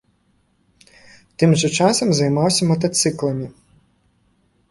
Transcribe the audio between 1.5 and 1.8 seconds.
жа